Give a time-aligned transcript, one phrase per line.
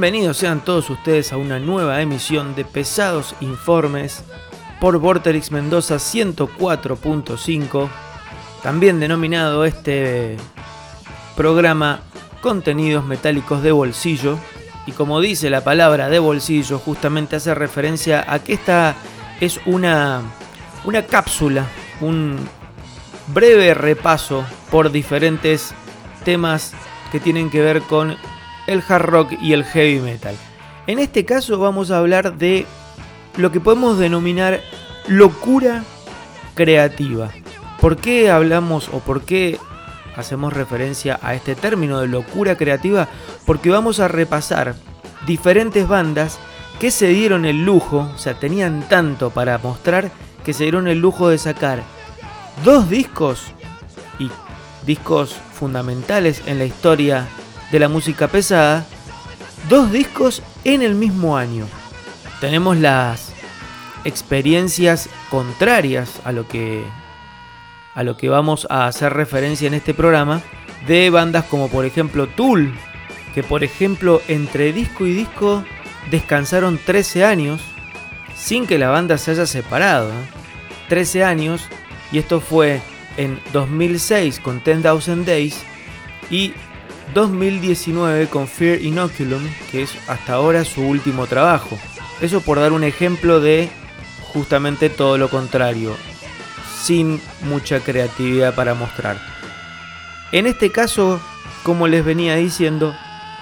[0.00, 4.22] Bienvenidos sean todos ustedes a una nueva emisión de Pesados Informes
[4.80, 7.88] por Vorterix Mendoza 104.5,
[8.62, 10.36] también denominado este
[11.34, 11.98] programa
[12.40, 14.38] Contenidos Metálicos de Bolsillo.
[14.86, 18.94] Y como dice la palabra de bolsillo, justamente hace referencia a que esta
[19.40, 20.22] es una,
[20.84, 21.66] una cápsula,
[22.00, 22.38] un
[23.34, 25.74] breve repaso por diferentes
[26.24, 26.72] temas
[27.10, 28.16] que tienen que ver con
[28.68, 30.36] el hard rock y el heavy metal.
[30.86, 32.66] En este caso vamos a hablar de
[33.36, 34.60] lo que podemos denominar
[35.08, 35.82] locura
[36.54, 37.30] creativa.
[37.80, 39.58] ¿Por qué hablamos o por qué
[40.16, 43.08] hacemos referencia a este término de locura creativa?
[43.46, 44.74] Porque vamos a repasar
[45.26, 46.38] diferentes bandas
[46.78, 50.10] que se dieron el lujo, o sea, tenían tanto para mostrar
[50.44, 51.82] que se dieron el lujo de sacar
[52.64, 53.52] dos discos
[54.18, 54.30] y
[54.86, 57.26] discos fundamentales en la historia
[57.70, 58.86] de la música pesada,
[59.68, 61.66] dos discos en el mismo año.
[62.40, 63.32] Tenemos las
[64.04, 66.84] experiencias contrarias a lo que
[67.94, 70.40] a lo que vamos a hacer referencia en este programa
[70.86, 72.72] de bandas como por ejemplo Tool,
[73.34, 75.64] que por ejemplo entre disco y disco
[76.10, 77.60] descansaron 13 años
[78.36, 80.12] sin que la banda se haya separado.
[80.88, 81.24] 13 ¿eh?
[81.24, 81.62] años
[82.12, 82.80] y esto fue
[83.16, 85.60] en 2006 con 10,000 Days
[86.30, 86.54] y
[87.14, 91.78] 2019 con Fear Inoculum, que es hasta ahora su último trabajo.
[92.20, 93.70] Eso por dar un ejemplo de
[94.32, 95.96] justamente todo lo contrario,
[96.82, 99.18] sin mucha creatividad para mostrar.
[100.32, 101.20] En este caso,
[101.62, 102.94] como les venía diciendo,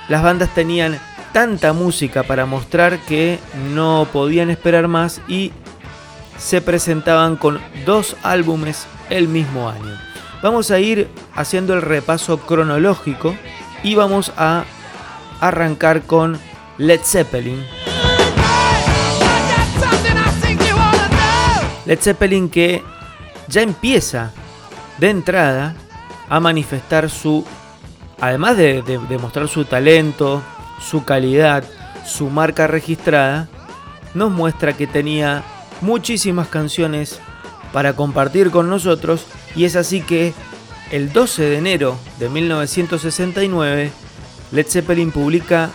[0.09, 1.01] las bandas tenían
[1.33, 3.39] tanta música para mostrar que
[3.75, 5.53] no podían esperar más y
[6.39, 10.06] se presentaban con dos álbumes el mismo año.
[10.47, 13.35] Vamos a ir haciendo el repaso cronológico
[13.83, 14.63] y vamos a
[15.41, 16.39] arrancar con
[16.79, 17.67] Led Zeppelin.
[21.85, 22.85] Led Zeppelin que
[23.49, 24.31] ya empieza
[24.99, 25.75] de entrada
[26.29, 27.45] a manifestar su,
[28.21, 30.43] además de, demostrar su talento,
[30.79, 31.65] su calidad,
[32.05, 33.49] su marca registrada,
[34.15, 35.43] nos muestra que tenía
[35.81, 37.19] muchísimas canciones
[37.73, 39.27] para compartir con nosotros
[39.57, 40.35] y es así que
[40.93, 43.91] el 12 de enero de 1969
[44.53, 45.71] Led Zeppelin publica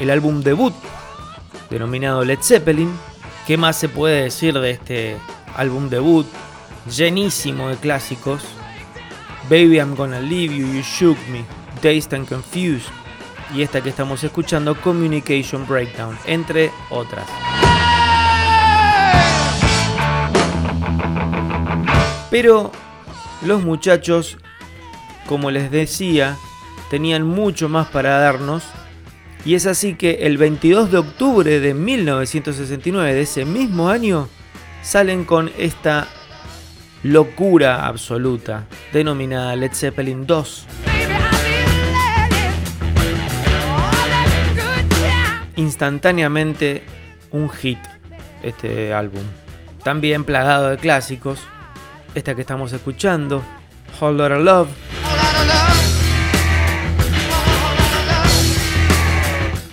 [0.00, 0.72] el álbum debut
[1.68, 2.90] denominado Led Zeppelin.
[3.46, 5.16] ¿Qué más se puede decir de este
[5.56, 6.26] álbum debut?
[6.88, 8.42] Llenísimo de clásicos.
[9.50, 11.44] Baby I'm Gonna Leave You, You Shook Me,
[11.82, 12.88] Dazed and Confused
[13.54, 17.26] y esta que estamos escuchando Communication Breakdown, entre otras.
[22.30, 22.72] Pero
[23.44, 24.38] los muchachos,
[25.26, 26.36] como les decía,
[26.90, 28.64] tenían mucho más para darnos.
[29.44, 34.28] Y es así que el 22 de octubre de 1969, de ese mismo año,
[34.82, 36.08] salen con esta
[37.02, 40.66] locura absoluta denominada Led Zeppelin 2.
[45.56, 46.82] Instantáneamente
[47.30, 47.78] un hit
[48.42, 49.22] este álbum,
[49.82, 51.40] también plagado de clásicos,
[52.14, 53.42] esta que estamos escuchando,
[54.00, 54.68] Hold of Love.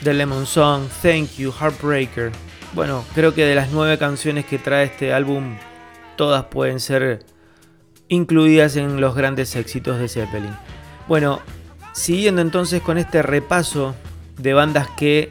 [0.03, 2.31] The Lemon Song, Thank You, Heartbreaker.
[2.73, 5.57] Bueno, creo que de las nueve canciones que trae este álbum,
[6.15, 7.23] todas pueden ser
[8.07, 10.55] incluidas en los grandes éxitos de Zeppelin.
[11.07, 11.41] Bueno,
[11.93, 13.95] siguiendo entonces con este repaso
[14.37, 15.29] de bandas que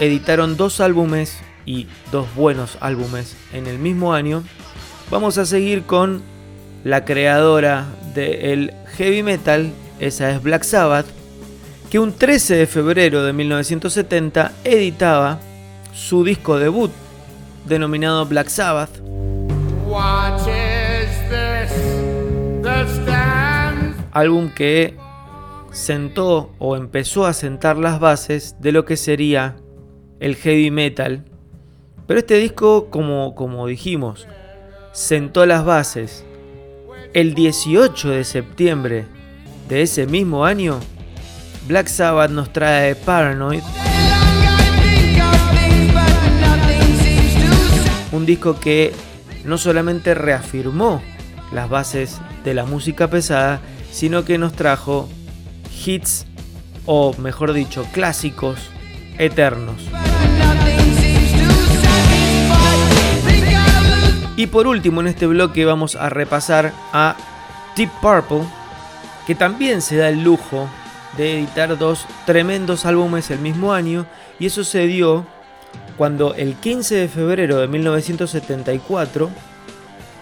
[0.00, 4.42] editaron dos álbumes y dos buenos álbumes en el mismo año,
[5.10, 6.22] vamos a seguir con
[6.84, 11.06] la creadora del heavy metal, esa es Black Sabbath,
[11.90, 15.40] que un 13 de febrero de 1970 editaba
[15.92, 16.90] su disco debut
[17.66, 18.90] denominado Black Sabbath.
[24.12, 24.96] Álbum que
[25.72, 29.56] sentó o empezó a sentar las bases de lo que sería
[30.20, 31.24] el heavy metal.
[32.06, 34.26] Pero este disco, como, como dijimos,
[34.96, 36.24] sentó las bases.
[37.12, 39.04] El 18 de septiembre
[39.68, 40.80] de ese mismo año,
[41.68, 43.60] Black Sabbath nos trae Paranoid.
[48.10, 48.94] Un disco que
[49.44, 51.02] no solamente reafirmó
[51.52, 53.60] las bases de la música pesada,
[53.92, 55.10] sino que nos trajo
[55.84, 56.26] hits
[56.86, 58.58] o mejor dicho clásicos
[59.18, 59.76] eternos.
[64.36, 67.16] Y por último en este bloque vamos a repasar a
[67.74, 68.42] Deep Purple,
[69.26, 70.68] que también se da el lujo
[71.16, 74.04] de editar dos tremendos álbumes el mismo año.
[74.38, 75.26] Y eso se dio
[75.96, 79.30] cuando el 15 de febrero de 1974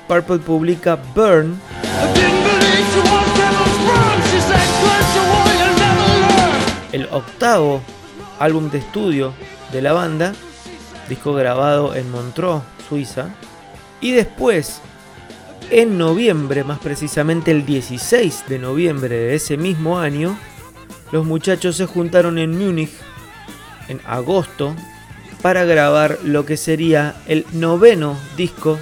[0.07, 1.61] Purple publica Burn.
[6.93, 7.81] El octavo
[8.39, 9.33] álbum de estudio
[9.73, 10.33] de la banda,
[11.09, 13.31] disco grabado en Montreux, Suiza,
[14.01, 14.81] y después,
[15.71, 20.39] en noviembre, más precisamente el 16 de noviembre de ese mismo año,
[21.13, 22.91] los muchachos se juntaron en Múnich
[23.89, 24.75] en agosto
[25.43, 28.79] para grabar lo que sería el noveno disco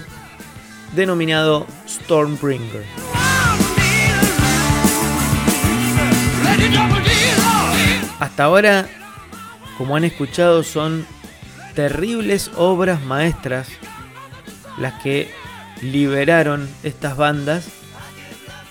[0.95, 2.85] denominado Stormbringer.
[8.21, 8.89] Hasta ahora,
[9.77, 11.05] como han escuchado, son
[11.75, 13.69] terribles obras maestras
[14.79, 15.31] las que
[15.81, 17.69] liberaron estas bandas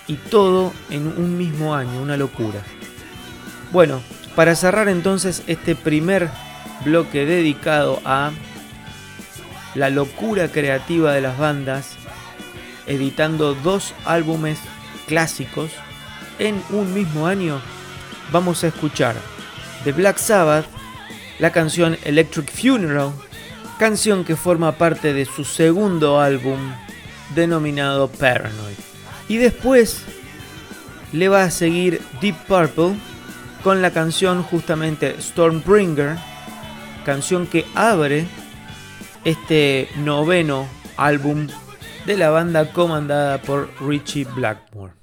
[0.06, 2.60] y todo en un mismo año, una locura.
[3.70, 4.02] Bueno,
[4.34, 6.30] para cerrar entonces este primer
[6.84, 8.32] bloque dedicado a
[9.74, 11.96] la locura creativa de las bandas,
[12.86, 14.58] editando dos álbumes
[15.06, 15.70] clásicos
[16.38, 17.60] en un mismo año,
[18.30, 19.14] vamos a escuchar
[19.84, 20.66] de Black Sabbath
[21.38, 23.12] la canción Electric Funeral,
[23.82, 26.56] canción que forma parte de su segundo álbum
[27.34, 28.76] denominado Paranoid.
[29.28, 30.04] Y después
[31.10, 32.94] le va a seguir Deep Purple
[33.64, 36.16] con la canción justamente Stormbringer,
[37.04, 38.24] canción que abre
[39.24, 41.48] este noveno álbum
[42.06, 45.01] de la banda comandada por Richie Blackmore.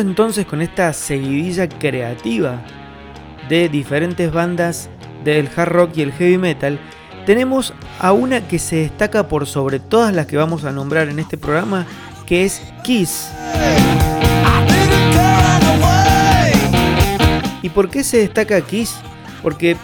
[0.00, 2.62] Entonces con esta seguidilla creativa
[3.50, 4.88] de diferentes bandas
[5.24, 6.80] del hard rock y el heavy metal,
[7.26, 11.18] tenemos a una que se destaca por sobre todas las que vamos a nombrar en
[11.18, 11.86] este programa,
[12.26, 13.30] que es Kiss.
[17.62, 18.96] ¿Y por qué se destaca Kiss?
[19.42, 19.76] Porque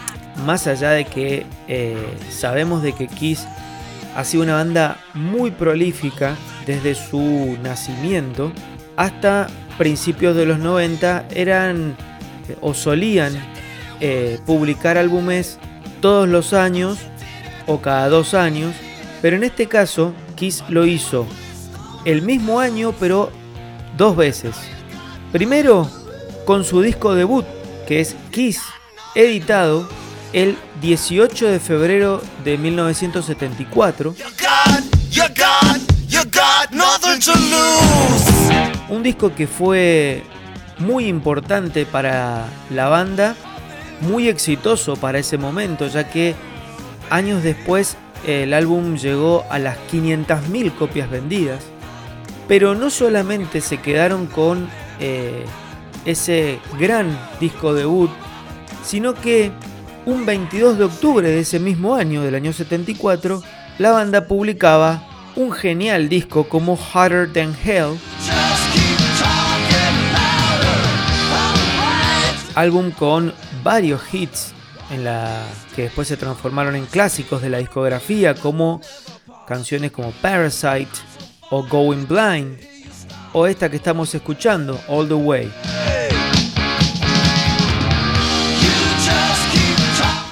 [0.45, 1.95] más allá de que eh,
[2.31, 3.47] sabemos de que Kiss
[4.15, 8.51] ha sido una banda muy prolífica desde su nacimiento
[8.95, 9.47] hasta
[9.77, 11.95] principios de los 90 eran
[12.61, 13.33] o solían
[13.99, 15.59] eh, publicar álbumes
[16.01, 16.97] todos los años
[17.65, 18.73] o cada dos años,
[19.21, 21.27] pero en este caso Kiss lo hizo
[22.05, 23.31] el mismo año pero
[23.97, 24.55] dos veces.
[25.31, 25.89] Primero
[26.45, 27.45] con su disco debut,
[27.87, 28.61] que es Kiss,
[29.15, 29.89] editado
[30.33, 34.15] el 18 de febrero de 1974.
[38.89, 40.23] Un disco que fue
[40.79, 43.35] muy importante para la banda,
[44.01, 46.35] muy exitoso para ese momento, ya que
[47.09, 51.63] años después el álbum llegó a las 500.000 copias vendidas.
[52.47, 55.45] Pero no solamente se quedaron con eh,
[56.05, 58.09] ese gran disco debut,
[58.83, 59.51] sino que
[60.05, 63.43] un 22 de octubre de ese mismo año, del año 74,
[63.77, 65.03] la banda publicaba
[65.37, 67.95] un genial disco como Hotter Than Hell,
[72.55, 73.31] álbum con
[73.63, 74.53] varios hits
[74.89, 75.45] en la
[75.75, 78.81] que después se transformaron en clásicos de la discografía como
[79.47, 80.89] canciones como Parasite
[81.51, 82.57] o Going Blind
[83.31, 85.51] o esta que estamos escuchando, All the Way.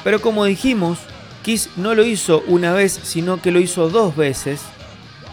[0.03, 0.97] Pero como dijimos,
[1.43, 4.61] Kiss no lo hizo una vez, sino que lo hizo dos veces,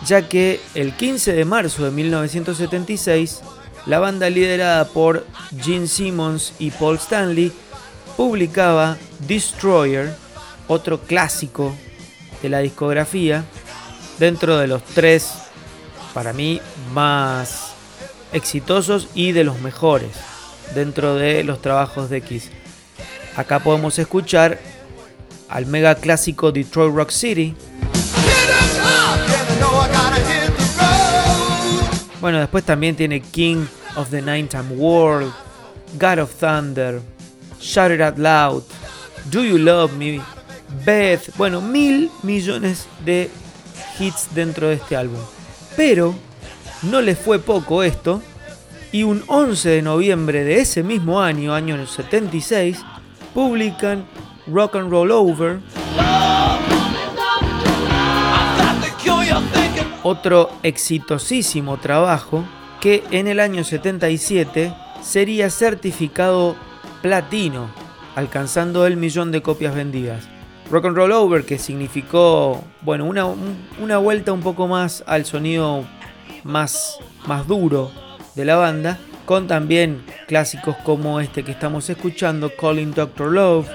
[0.06, 3.40] ya que el 15 de marzo de 1976,
[3.86, 5.26] la banda liderada por
[5.60, 7.52] Gene Simmons y Paul Stanley
[8.16, 10.14] publicaba Destroyer,
[10.68, 11.74] otro clásico
[12.42, 13.44] de la discografía,
[14.18, 15.32] dentro de los tres,
[16.14, 16.60] para mí,
[16.92, 17.72] más
[18.32, 20.10] exitosos y de los mejores
[20.74, 22.50] dentro de los trabajos de Kiss.
[23.36, 24.58] Acá podemos escuchar
[25.48, 27.54] al mega clásico Detroit Rock City.
[32.22, 35.32] Bueno, después también tiene King of the Nine Time World,
[35.98, 37.02] God of Thunder,
[37.61, 38.62] Shout It Out Loud,
[39.32, 40.20] Do You Love Me,
[40.87, 43.28] Beth, bueno, mil millones de
[43.98, 45.18] hits dentro de este álbum.
[45.76, 46.14] Pero
[46.82, 48.22] no les fue poco esto,
[48.92, 52.78] y un 11 de noviembre de ese mismo año, año 76,
[53.35, 54.06] publican
[54.46, 55.58] Rock and Roll Over.
[60.02, 62.44] Otro exitosísimo trabajo
[62.80, 66.56] que en el año 77 sería certificado
[67.02, 67.68] platino,
[68.16, 70.24] alcanzando el millón de copias vendidas.
[70.70, 73.26] Rock and Roll Over, que significó, bueno, una,
[73.80, 75.84] una vuelta un poco más al sonido
[76.44, 77.92] más, más duro
[78.34, 83.30] de la banda, con también clásicos como este que estamos escuchando, Calling Dr.
[83.30, 83.68] Love,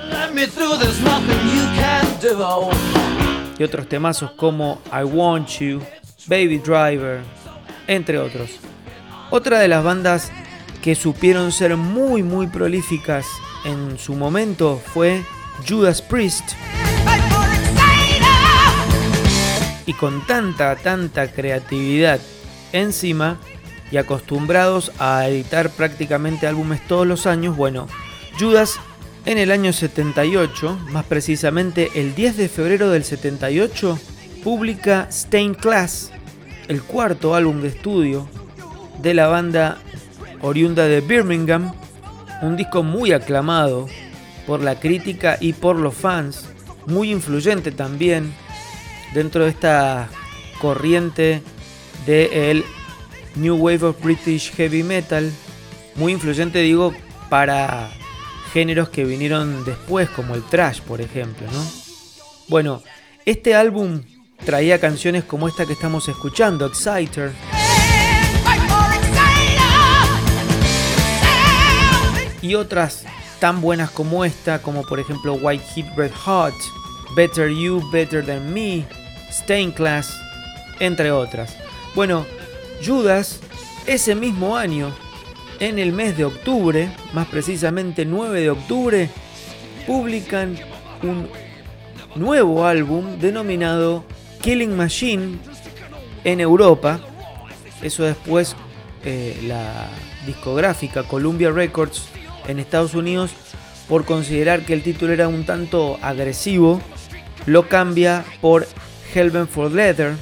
[3.60, 5.82] y otros temazos como I Want You,
[6.28, 7.22] Baby Driver,
[7.88, 8.52] entre otros.
[9.30, 10.32] Otra de las bandas
[10.82, 13.26] que supieron ser muy muy prolíficas
[13.66, 15.24] en su momento fue
[15.68, 16.52] Judas Priest.
[19.86, 22.20] Y con tanta, tanta creatividad
[22.74, 23.40] encima,
[23.92, 27.88] y acostumbrados a editar prácticamente álbumes todos los años, bueno,
[28.40, 28.80] Judas
[29.26, 34.00] en el año 78, más precisamente el 10 de febrero del 78,
[34.44, 36.12] publica Stain Class,
[36.68, 38.28] el cuarto álbum de estudio
[39.02, 39.78] de la banda
[40.42, 41.74] oriunda de Birmingham,
[42.42, 43.88] un disco muy aclamado
[44.46, 46.46] por la crítica y por los fans,
[46.86, 48.34] muy influyente también
[49.14, 50.10] dentro de esta
[50.60, 51.42] corriente
[52.06, 52.64] del
[53.36, 55.32] New Wave of British Heavy Metal,
[55.96, 56.94] muy influyente digo
[57.30, 57.90] para
[58.54, 61.64] géneros que vinieron después como el trash por ejemplo, ¿no?
[62.48, 62.82] Bueno,
[63.26, 64.02] este álbum
[64.46, 67.32] traía canciones como esta que estamos escuchando, Exciter.
[72.42, 73.04] Y otras
[73.40, 76.54] tan buenas como esta, como por ejemplo White Heat Red Hot,
[77.16, 78.86] Better You, Better Than Me,
[79.30, 80.18] Stain Class,
[80.80, 81.56] entre otras.
[81.96, 82.26] Bueno,
[82.86, 83.40] Judas,
[83.86, 84.94] ese mismo año,
[85.60, 89.10] en el mes de octubre, más precisamente 9 de octubre,
[89.86, 90.58] publican
[91.04, 91.28] un
[92.16, 94.06] nuevo álbum denominado
[94.48, 95.40] Killing Machine
[96.24, 97.02] en Europa.
[97.82, 98.56] Eso después
[99.04, 99.90] eh, la
[100.26, 102.08] discográfica Columbia Records
[102.48, 103.32] en Estados Unidos,
[103.90, 106.80] por considerar que el título era un tanto agresivo,
[107.46, 108.66] lo cambia por
[109.14, 110.16] Hellbent for Leather.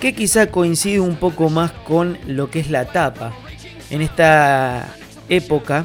[0.00, 3.34] Que quizá coincide un poco más con lo que es la tapa.
[3.90, 4.88] En esta
[5.28, 5.84] época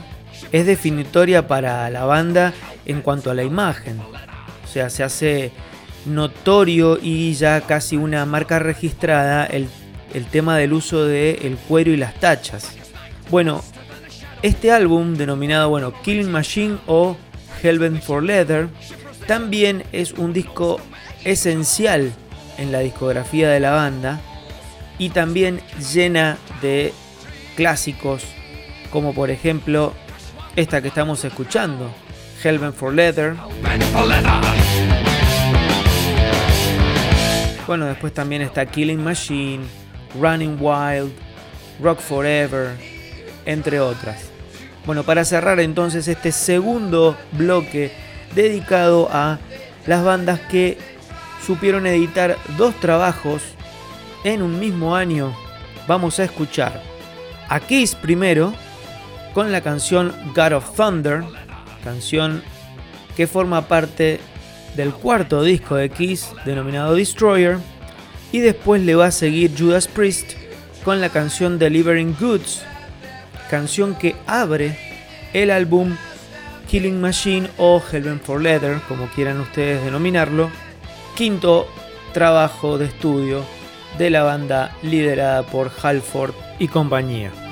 [0.53, 2.53] es definitoria para la banda
[2.87, 3.99] en cuanto a la imagen.
[3.99, 5.51] O sea, se hace
[6.05, 9.69] notorio y ya casi una marca registrada el,
[10.31, 12.75] tema del uso del el cuero y las tachas.
[13.29, 13.63] Bueno,
[14.41, 17.17] este álbum denominado bueno, Killing Machine o
[17.61, 18.67] Hellbent for Leather
[19.27, 20.79] también es un disco
[21.23, 22.11] esencial
[22.57, 24.21] en la discografía de la banda
[24.97, 25.59] y también
[25.93, 26.93] llena de
[27.55, 28.23] clásicos
[28.91, 29.93] como por ejemplo
[30.55, 31.91] esta que estamos escuchando,
[32.47, 33.35] Hellbent for Leather.
[37.67, 39.65] Bueno, después también está Killing Machine,
[40.17, 41.11] Running Wild,
[41.81, 42.77] Rock Forever,
[43.45, 44.29] entre otras.
[44.85, 47.91] Bueno, para cerrar entonces este segundo bloque
[48.33, 49.39] dedicado a
[49.85, 50.77] las bandas que
[51.45, 53.41] supieron editar dos trabajos
[54.23, 55.35] en un mismo año,
[55.85, 56.81] vamos a escuchar
[57.49, 58.53] a Kiss primero
[59.33, 61.23] con la canción God of Thunder,
[61.87, 62.43] canción
[63.15, 64.19] que forma parte
[64.75, 67.59] del cuarto disco de Kiss denominado Destroyer,
[68.33, 70.33] y después le va a seguir Judas Priest
[70.83, 72.61] con la canción Delivering Goods,
[73.49, 74.77] canción que abre
[75.31, 75.95] el álbum
[76.69, 80.51] Killing Machine o Hellbent for Leather, como quieran ustedes denominarlo,
[81.15, 81.69] quinto
[82.13, 83.45] trabajo de estudio
[83.97, 87.46] de la banda liderada por Halford y compañía.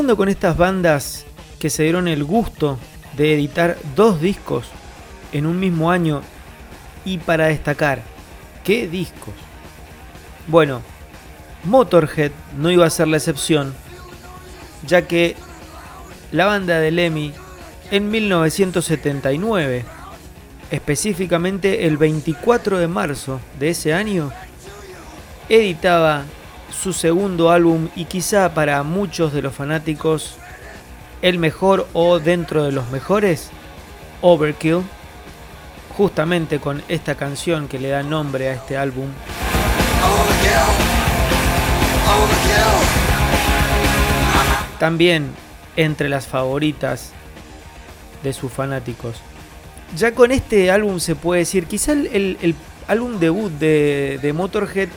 [0.00, 1.26] Continuando con estas bandas
[1.58, 2.78] que se dieron el gusto
[3.18, 4.64] de editar dos discos
[5.30, 6.22] en un mismo año
[7.04, 8.00] y para destacar,
[8.64, 9.34] ¿qué discos?
[10.46, 10.80] Bueno,
[11.64, 13.74] Motorhead no iba a ser la excepción,
[14.86, 15.36] ya que
[16.32, 17.34] la banda de Lemmy
[17.90, 19.84] en 1979,
[20.70, 24.32] específicamente el 24 de marzo de ese año,
[25.50, 26.24] editaba
[26.70, 30.36] su segundo álbum y quizá para muchos de los fanáticos
[31.22, 33.50] el mejor o dentro de los mejores,
[34.22, 34.82] Overkill,
[35.96, 39.08] justamente con esta canción que le da nombre a este álbum.
[44.78, 45.30] También
[45.76, 47.10] entre las favoritas
[48.22, 49.16] de sus fanáticos.
[49.96, 52.54] Ya con este álbum se puede decir, quizá el, el-
[52.88, 54.88] álbum debut de, de Motorhead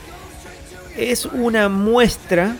[0.96, 2.56] es una muestra,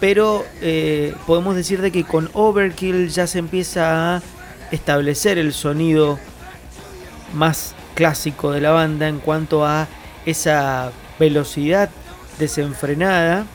[0.00, 4.22] pero eh, podemos decir de que con Overkill ya se empieza a
[4.70, 6.18] establecer el sonido
[7.34, 9.86] más clásico de la banda en cuanto a
[10.26, 11.90] esa velocidad
[12.38, 13.46] desenfrenada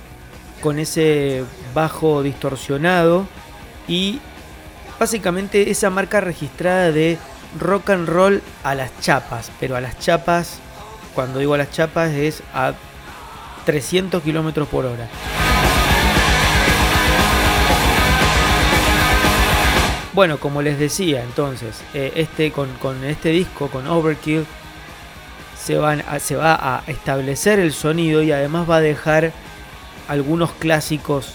[0.62, 1.44] con ese
[1.74, 3.28] bajo distorsionado
[3.88, 4.20] y
[5.00, 7.18] básicamente esa marca registrada de
[7.60, 10.60] rock and roll a las chapas, pero a las chapas,
[11.16, 12.74] cuando digo a las chapas es a
[13.68, 15.10] 300 kilómetros por hora.
[20.14, 22.70] Bueno, como les decía, entonces, eh, este, con,
[23.04, 24.46] este disco, con Overkill,
[25.62, 25.78] se,
[26.22, 29.34] se va a establecer el sonido y además va a dejar
[30.08, 31.34] algunos clásicos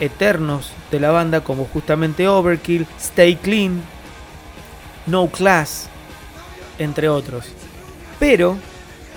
[0.00, 3.80] eternos de la banda, como justamente Overkill, Stay Clean,
[5.06, 5.88] No Class,
[6.78, 7.46] entre otros.
[8.20, 8.58] Pero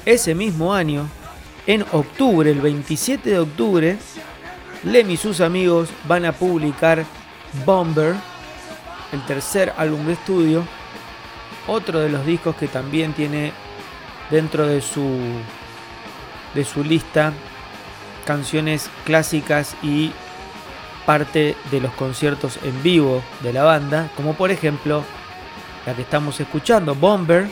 [0.05, 1.09] ese mismo año,
[1.67, 3.97] en octubre, el 27 de octubre,
[4.83, 7.05] Lem y sus amigos van a publicar
[7.65, 8.15] Bomber,
[9.11, 10.65] el tercer álbum de estudio,
[11.67, 13.51] otro de los discos que también tiene
[14.31, 15.19] dentro de su
[16.53, 17.33] de su lista
[18.25, 20.11] canciones clásicas y
[21.05, 25.03] parte de los conciertos en vivo de la banda, como por ejemplo
[25.85, 27.47] la que estamos escuchando, Bomber,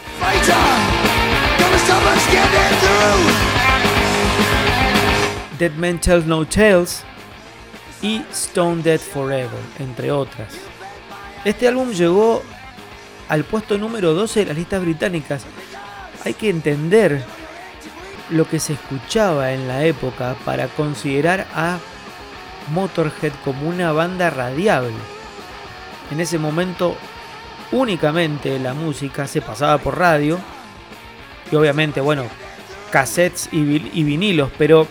[5.57, 7.03] Dead Man Tells No Tales
[8.01, 9.49] y Stone Dead Forever,
[9.79, 10.53] entre otras.
[11.43, 12.43] Este álbum llegó
[13.29, 15.43] al puesto número 12 de las listas británicas.
[16.23, 17.23] Hay que entender
[18.29, 21.77] lo que se escuchaba en la época para considerar a
[22.71, 24.93] Motorhead como una banda radiable.
[26.11, 26.95] En ese momento
[27.71, 30.39] únicamente la música se pasaba por radio
[31.51, 32.25] y obviamente, bueno,
[32.91, 34.87] cassettes y vinilos, pero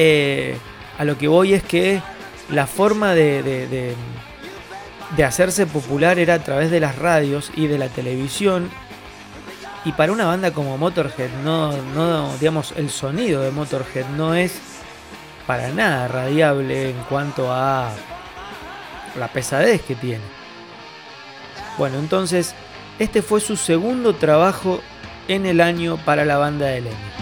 [0.00, 0.56] eh,
[0.96, 2.00] a lo que voy es que
[2.50, 3.96] la forma de,
[5.26, 8.70] hacerse popular era a través de las radios y de la televisión.
[9.84, 14.60] Y para una banda como Motorhead, no, no, digamos, el sonido de Motorhead no es
[15.48, 17.90] para nada radiable en cuanto a
[19.18, 20.24] la pesadez que tiene.
[21.76, 22.54] Bueno, entonces,
[23.00, 24.80] este fue su segundo trabajo
[25.26, 27.17] en el año para la banda de Lemmy.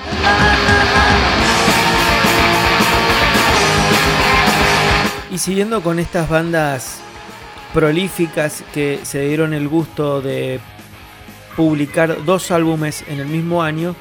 [5.37, 6.97] Y siguiendo con estas bandas
[7.75, 10.61] prolíficas que se dieron el gusto de
[11.55, 13.95] publicar dos álbumes en el mismo año,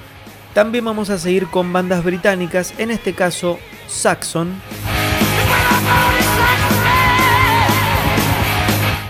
[0.54, 4.62] también vamos a seguir con bandas británicas, en este caso Saxon,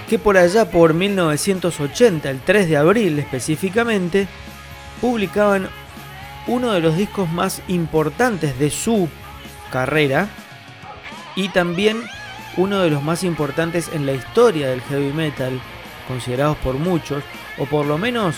[0.09, 4.27] que por allá por 1980, el 3 de abril específicamente,
[4.99, 5.69] publicaban
[6.47, 9.09] uno de los discos más importantes de su
[9.71, 10.27] carrera
[11.35, 12.01] y también
[12.57, 15.59] uno de los más importantes en la historia del heavy metal,
[16.07, 17.23] considerados por muchos,
[17.57, 18.35] o por lo menos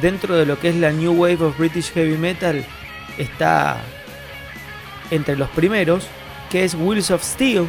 [0.00, 2.64] dentro de lo que es la New Wave of British Heavy Metal,
[3.18, 3.78] está
[5.10, 6.06] entre los primeros,
[6.50, 7.66] que es Wheels of Steel,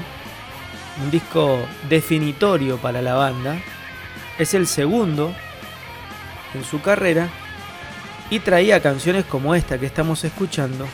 [1.04, 1.60] un disco
[1.90, 3.58] definitorio para la banda.
[4.38, 5.34] Es el segundo
[6.54, 7.30] en su carrera
[8.30, 10.88] y traía canciones como esta que estamos escuchando.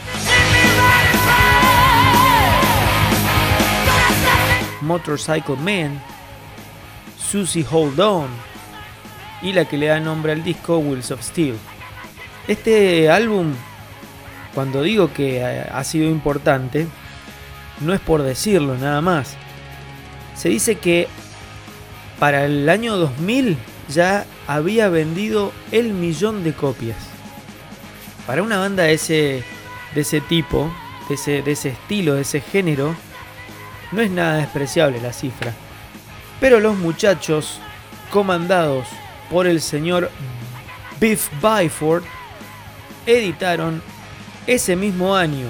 [4.88, 6.02] Motorcycle Man,
[7.20, 8.28] Susie Hold On
[9.42, 11.56] y la que le da nombre al disco Wheels of Steel.
[12.48, 13.54] Este álbum,
[14.56, 16.88] cuando digo que ha sido importante,
[17.82, 19.36] no es por decirlo nada más.
[20.36, 21.08] Se dice que
[22.20, 23.58] para el año 2000
[23.90, 26.98] ya había vendido el millón de copias.
[28.26, 29.44] Para una banda de ese,
[29.94, 30.72] de ese tipo,
[31.10, 32.96] de ese, de ese estilo, de ese género,
[33.92, 35.54] no es nada despreciable la cifra.
[36.40, 37.60] Pero los muchachos,
[38.12, 38.88] comandados
[39.30, 40.12] por el señor
[41.00, 42.04] Biff Byford,
[43.06, 43.82] editaron
[44.46, 45.48] ese mismo año,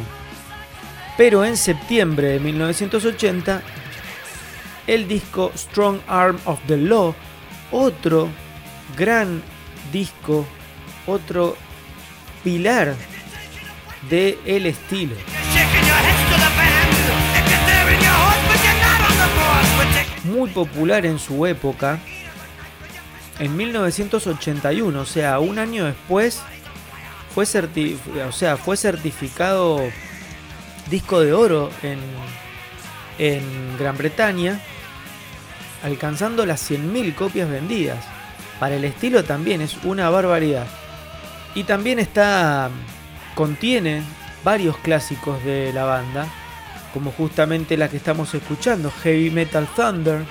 [1.17, 3.61] pero en septiembre de 1980,
[4.87, 7.13] el disco Strong Arm of the Law,
[7.71, 8.29] otro
[8.95, 9.41] gran
[9.91, 10.45] disco,
[11.05, 11.57] otro
[12.43, 12.95] pilar
[14.09, 15.15] de el estilo.
[20.31, 21.99] Muy popular en su época,
[23.39, 26.41] en 1981, o sea, un año después,
[27.33, 27.97] fue, certi-
[28.27, 29.79] o sea, fue certificado
[30.89, 31.99] disco de oro en,
[33.19, 33.43] en
[33.77, 34.59] Gran Bretaña,
[35.83, 38.03] alcanzando las 100.000 copias vendidas.
[38.59, 40.65] Para el estilo también es una barbaridad.
[41.53, 42.69] Y también está
[43.35, 44.01] contiene
[44.43, 46.25] varios clásicos de la banda,
[46.93, 50.25] como justamente la que estamos escuchando, Heavy Metal Thunder,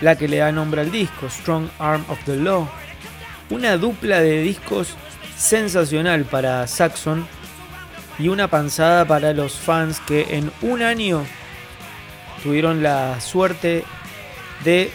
[0.00, 2.68] la que le da nombre al disco, Strong Arm of the Law.
[3.50, 4.96] Una dupla de discos
[5.36, 7.26] sensacional para Saxon
[8.18, 11.24] y una panzada para los fans que en un año
[12.42, 13.84] tuvieron la suerte
[14.64, 14.90] de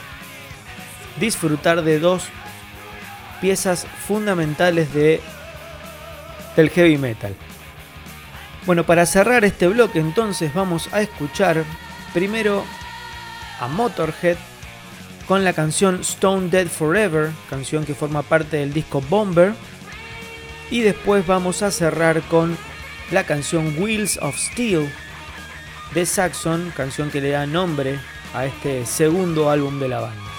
[1.19, 2.23] disfrutar de dos
[3.41, 5.21] piezas fundamentales de,
[6.55, 7.35] del heavy metal.
[8.65, 11.63] Bueno, para cerrar este bloque entonces vamos a escuchar
[12.13, 12.63] primero
[13.59, 14.37] a Motorhead
[15.27, 19.53] con la canción Stone Dead Forever, canción que forma parte del disco Bomber.
[20.69, 22.57] Y después vamos a cerrar con
[23.11, 24.91] la canción Wheels of Steel
[25.93, 27.99] de Saxon, canción que le da nombre
[28.33, 30.30] a este segundo álbum de la banda.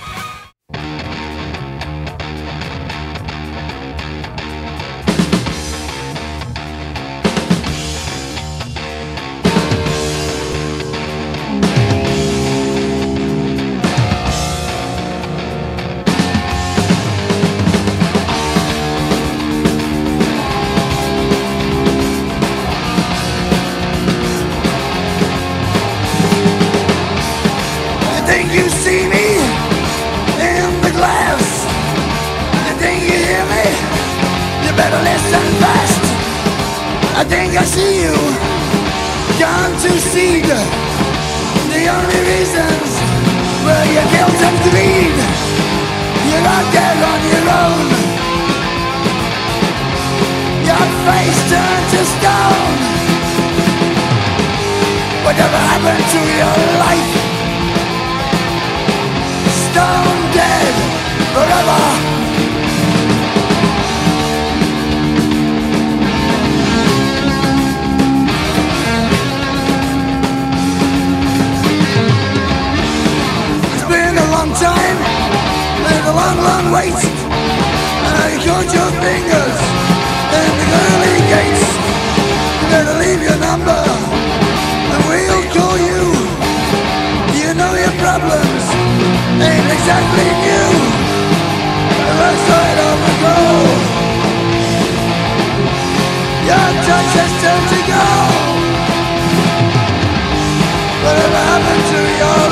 [101.03, 102.52] Whatever happened to your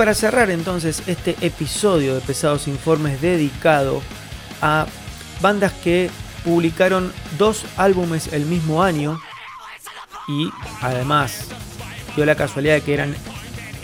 [0.00, 4.00] para cerrar entonces este episodio de Pesados Informes dedicado
[4.62, 4.86] a
[5.42, 6.08] bandas que
[6.42, 9.20] publicaron dos álbumes el mismo año
[10.26, 10.48] y
[10.80, 11.48] además
[12.16, 13.14] dio la casualidad de que eran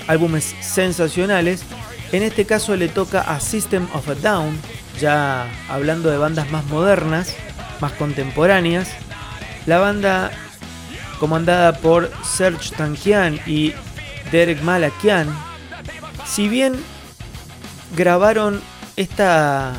[0.06, 1.64] álbumes sensacionales.
[2.12, 4.58] En este caso le toca a System of a Down,
[4.98, 7.36] ya hablando de bandas más modernas,
[7.82, 8.88] más contemporáneas.
[9.66, 10.30] La banda
[11.20, 13.74] comandada por Serge Tankian y
[14.32, 15.28] Derek Malakian
[16.26, 16.74] si bien
[17.96, 18.60] grabaron
[18.96, 19.74] esta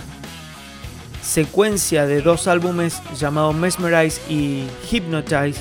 [1.22, 5.60] secuencia de dos álbumes llamados Mesmerize y Hypnotize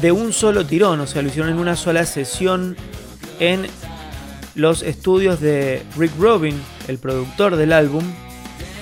[0.00, 2.76] de un solo tirón, o sea, lo hicieron en una sola sesión
[3.40, 3.66] en
[4.54, 8.04] los estudios de Rick Rubin, el productor del álbum,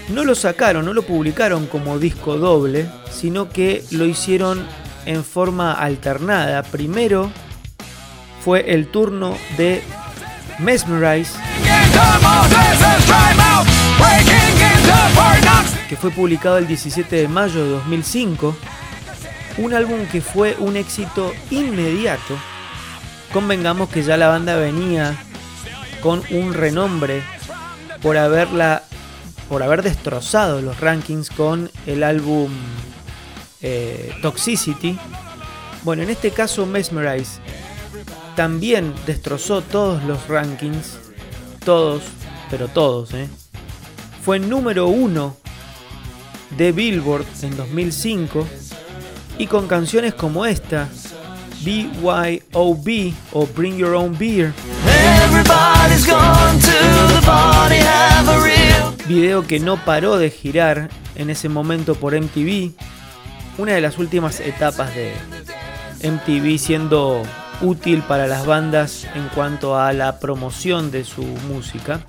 [0.08, 4.66] no lo sacaron, no lo publicaron como disco doble, sino que lo hicieron
[5.06, 6.62] en forma alternada.
[6.62, 7.30] Primero
[8.44, 9.82] fue el turno de
[10.58, 11.32] Mesmerize,
[15.88, 18.56] que fue publicado el 17 de mayo de 2005,
[19.58, 22.36] un álbum que fue un éxito inmediato.
[23.32, 25.16] Convengamos que ya la banda venía
[26.00, 27.22] con un renombre
[28.02, 28.82] por haberla
[29.48, 32.50] por haber destrozado los rankings con el álbum
[33.60, 34.98] eh, Toxicity.
[35.82, 37.40] Bueno, en este caso Mesmerize
[38.36, 40.98] también destrozó todos los rankings,
[41.64, 42.02] todos,
[42.50, 43.28] pero todos, ¿eh?
[44.24, 45.36] Fue número uno
[46.56, 48.46] de Billboard en 2005
[49.38, 50.88] y con canciones como esta,
[51.62, 54.52] BYOB o Bring Your Own Beer.
[59.06, 62.72] Video que no paró de girar en ese momento por MTV,
[63.58, 65.12] una de las últimas etapas de
[66.02, 67.22] MTV siendo
[67.60, 72.00] útil para las bandas en cuanto a la promoción de su música.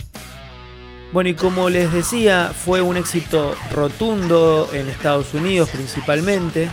[1.11, 6.69] Bueno, y como les decía, fue un éxito rotundo en Estados Unidos principalmente,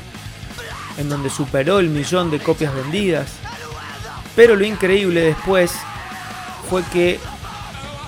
[0.99, 3.35] en donde superó el millón de copias vendidas.
[4.35, 5.73] Pero lo increíble después
[6.69, 7.21] fue que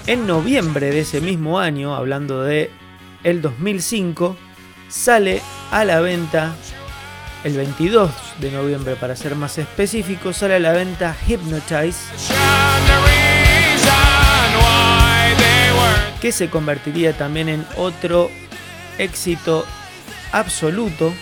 [0.06, 2.70] en noviembre de ese mismo año, hablando de
[3.22, 4.36] el 2005,
[4.88, 5.40] sale
[5.70, 6.54] a la venta
[7.44, 11.98] el 22 de noviembre, para ser más específico, sale a la venta Hypnotize,
[16.20, 18.30] que se convertiría también en otro
[18.98, 19.64] éxito
[20.32, 21.12] absoluto.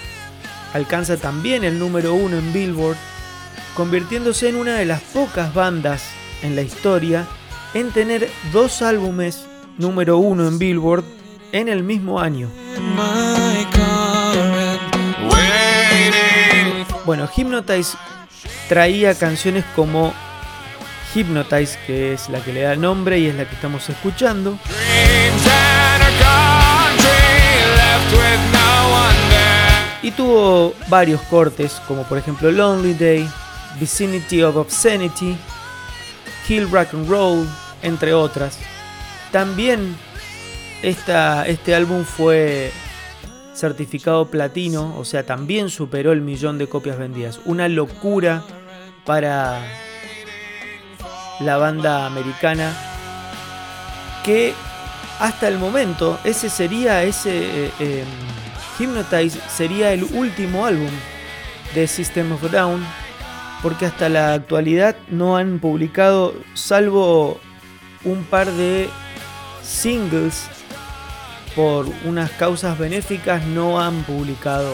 [0.72, 2.96] Alcanza también el número uno en Billboard,
[3.76, 6.04] convirtiéndose en una de las pocas bandas
[6.42, 7.26] en la historia
[7.74, 9.46] en tener dos álbumes
[9.76, 11.04] número uno en Billboard
[11.52, 12.48] en el mismo año.
[17.04, 17.96] Bueno, Hypnotize
[18.68, 20.14] traía canciones como
[21.14, 24.56] Hypnotize, que es la que le da nombre y es la que estamos escuchando.
[30.02, 33.28] Y tuvo varios cortes, como por ejemplo Lonely Day,
[33.80, 35.36] Vicinity of Obscenity,
[36.46, 37.48] Kill Rock and Roll,
[37.82, 38.58] entre otras.
[39.32, 39.96] También
[40.82, 42.72] este álbum fue
[43.54, 47.40] certificado platino, o sea, también superó el millón de copias vendidas.
[47.44, 48.42] Una locura
[49.04, 49.60] para
[51.40, 52.72] la banda americana
[54.24, 54.54] que
[55.18, 58.04] hasta el momento ese sería ese eh,
[58.78, 59.02] em,
[59.48, 60.90] sería el último álbum
[61.74, 62.84] de System of Down
[63.62, 67.40] porque hasta la actualidad no han publicado salvo
[68.04, 68.88] un par de
[69.62, 70.48] singles
[71.54, 74.72] por unas causas benéficas no han publicado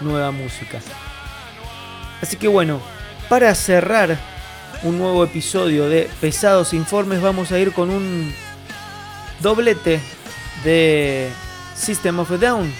[0.00, 0.80] nueva música.
[2.22, 2.80] Así que bueno,
[3.28, 4.18] para cerrar
[4.82, 8.32] un nuevo episodio de Pesados Informes vamos a ir con un
[9.40, 10.00] doblete
[10.64, 11.30] de
[11.74, 12.72] System of a Down.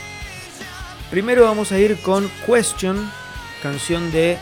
[1.10, 3.10] Primero vamos a ir con Question,
[3.62, 4.38] canción de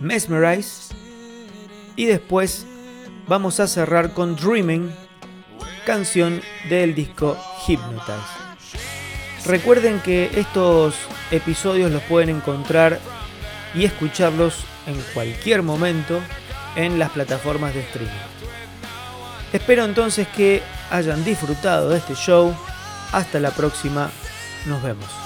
[0.00, 0.94] Mesmerize.
[1.96, 2.66] Y después
[3.28, 4.90] vamos a cerrar con Dreaming,
[5.84, 8.44] canción del disco Hypnotize.
[9.46, 10.94] Recuerden que estos
[11.30, 12.98] episodios los pueden encontrar
[13.74, 16.20] y escucharlos en cualquier momento
[16.76, 18.12] en las plataformas de streaming.
[19.52, 22.54] Espero entonces que hayan disfrutado de este show.
[23.12, 24.10] Hasta la próxima.
[24.66, 25.23] Nos vemos.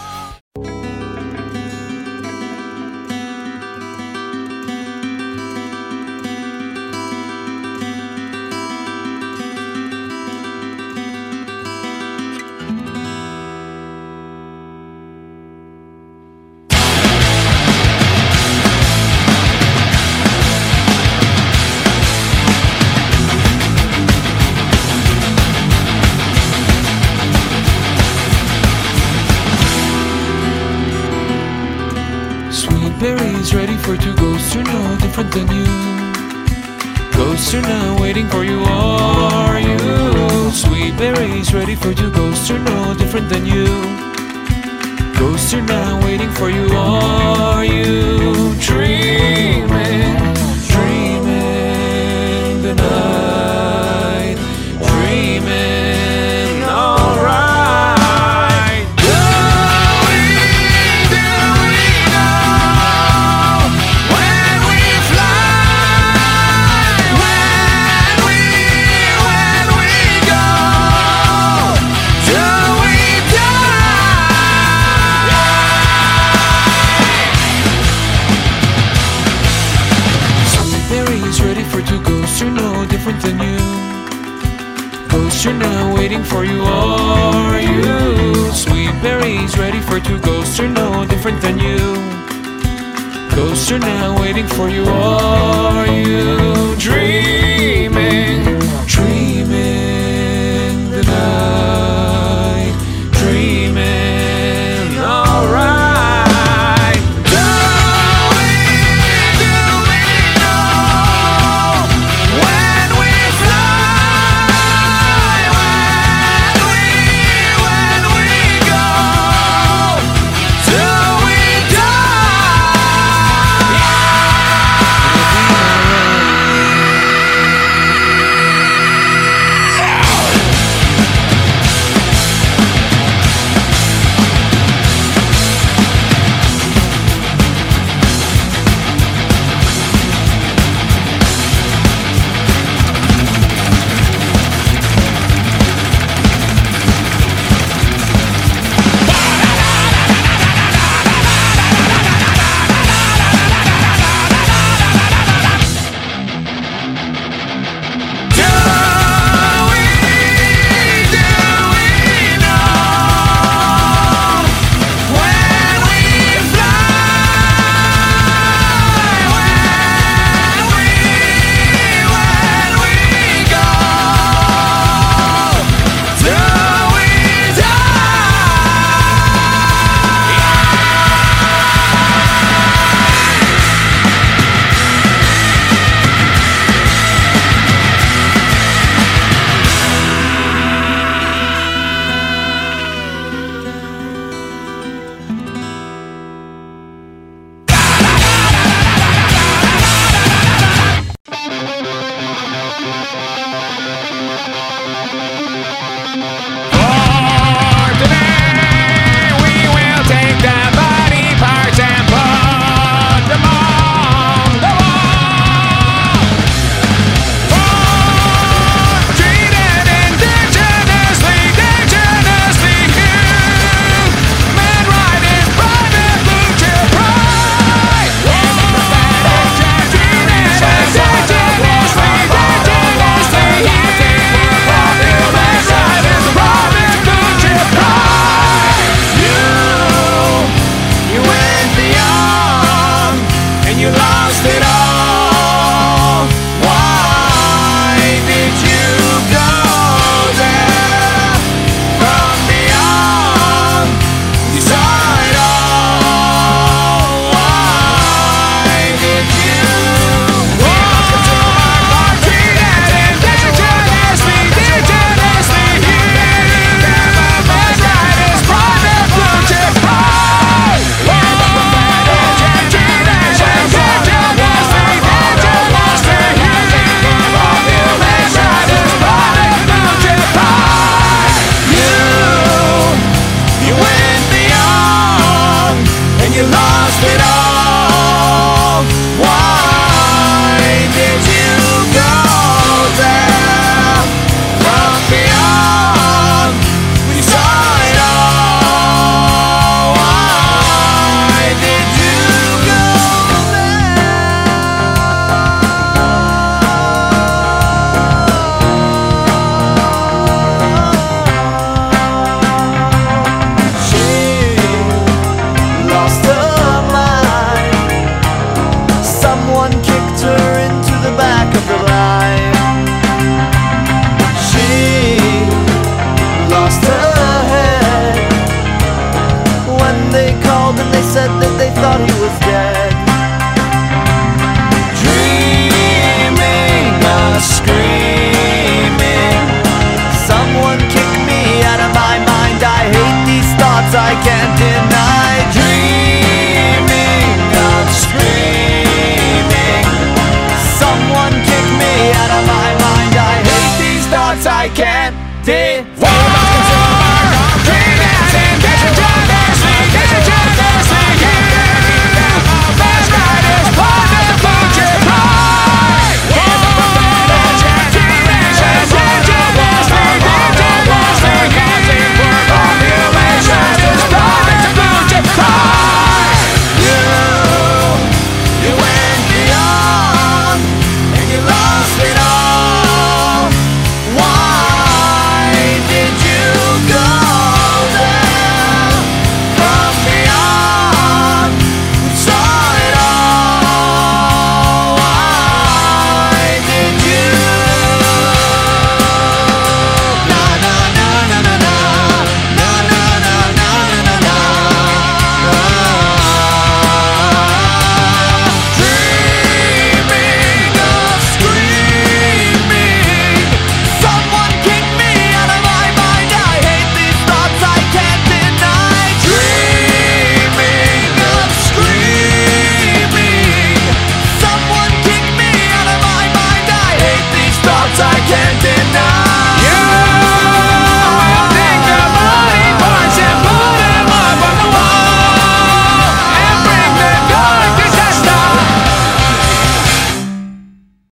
[95.08, 96.18] For you, are you?
[96.18, 96.37] Dream.